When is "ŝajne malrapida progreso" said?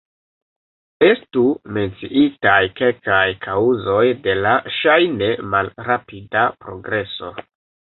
4.83-7.37